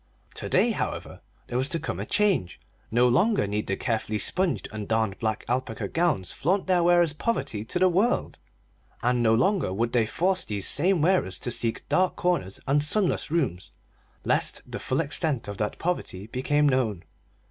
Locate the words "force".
10.07-10.43